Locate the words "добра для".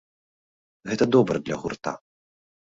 1.17-1.55